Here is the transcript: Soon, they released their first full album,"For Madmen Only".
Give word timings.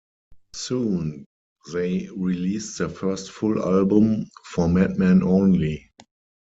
Soon, 0.55 1.25
they 1.73 2.09
released 2.17 2.79
their 2.79 2.89
first 2.89 3.29
full 3.29 3.61
album,"For 3.61 4.67
Madmen 4.67 5.21
Only". 5.21 5.91